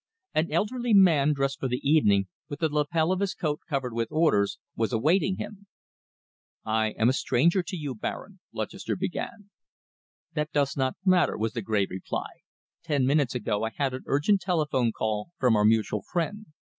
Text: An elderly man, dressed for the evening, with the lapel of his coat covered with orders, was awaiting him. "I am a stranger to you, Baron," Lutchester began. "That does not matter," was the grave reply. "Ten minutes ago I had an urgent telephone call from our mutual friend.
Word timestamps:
An 0.33 0.51
elderly 0.51 0.95
man, 0.95 1.31
dressed 1.31 1.59
for 1.59 1.67
the 1.67 1.87
evening, 1.87 2.27
with 2.49 2.59
the 2.61 2.69
lapel 2.73 3.11
of 3.11 3.19
his 3.19 3.35
coat 3.35 3.59
covered 3.69 3.93
with 3.93 4.07
orders, 4.09 4.57
was 4.75 4.91
awaiting 4.91 5.35
him. 5.37 5.67
"I 6.65 6.95
am 6.97 7.07
a 7.07 7.13
stranger 7.13 7.61
to 7.61 7.75
you, 7.77 7.93
Baron," 7.93 8.39
Lutchester 8.51 8.95
began. 8.95 9.51
"That 10.33 10.51
does 10.51 10.75
not 10.75 10.97
matter," 11.05 11.37
was 11.37 11.53
the 11.53 11.61
grave 11.61 11.91
reply. 11.91 12.29
"Ten 12.81 13.05
minutes 13.05 13.35
ago 13.35 13.63
I 13.63 13.69
had 13.75 13.93
an 13.93 14.01
urgent 14.07 14.41
telephone 14.41 14.91
call 14.91 15.33
from 15.39 15.55
our 15.55 15.65
mutual 15.65 16.01
friend. 16.01 16.47